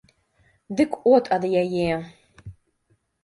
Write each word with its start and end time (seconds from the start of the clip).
Дык 0.77 0.91
от 1.13 1.25
ад 1.37 1.43
яе! 1.61 1.91